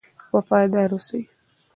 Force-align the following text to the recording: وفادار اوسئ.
وفادار 0.33 0.89
اوسئ. 0.93 1.21